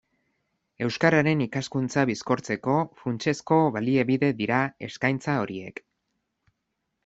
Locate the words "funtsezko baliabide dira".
3.03-4.65